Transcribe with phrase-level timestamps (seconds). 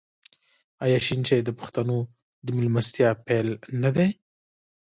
[0.83, 1.97] آیا شین چای د پښتنو
[2.45, 3.47] د میلمستیا پیل
[3.83, 4.09] نه دی؟